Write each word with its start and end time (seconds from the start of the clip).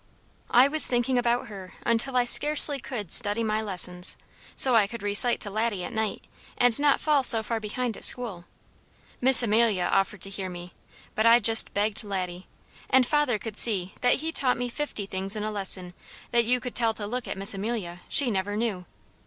I 0.49 0.67
was 0.67 0.87
thinking 0.87 1.19
about 1.19 1.45
her 1.45 1.75
until 1.85 2.17
I 2.17 2.25
scarcely 2.25 2.79
could 2.79 3.11
study 3.13 3.43
my 3.43 3.61
lessons, 3.61 4.17
so 4.55 4.75
I 4.75 4.87
could 4.87 5.03
recite 5.03 5.39
to 5.41 5.51
Laddie 5.51 5.83
at 5.83 5.93
night, 5.93 6.25
and 6.57 6.79
not 6.79 6.99
fall 6.99 7.21
so 7.21 7.43
far 7.43 7.59
behind 7.59 7.95
at 7.95 8.03
school. 8.03 8.43
Miss 9.21 9.43
Amelia 9.43 9.87
offered 9.93 10.23
to 10.23 10.31
hear 10.31 10.49
me, 10.49 10.73
but 11.13 11.27
I 11.27 11.39
just 11.39 11.75
begged 11.75 12.03
Laddie, 12.03 12.47
and 12.89 13.05
father 13.05 13.37
could 13.37 13.57
see 13.59 13.93
that 14.01 14.15
he 14.15 14.31
taught 14.31 14.57
me 14.57 14.69
fifty 14.69 15.05
things 15.05 15.35
in 15.35 15.43
a 15.43 15.51
lesson 15.51 15.93
that 16.31 16.45
you 16.45 16.59
could 16.59 16.73
tell 16.73 16.95
to 16.95 17.05
look 17.05 17.27
at 17.27 17.37
Miss 17.37 17.53
Amelia, 17.53 18.01
she 18.09 18.31
never 18.31 18.57
knew. 18.57 18.85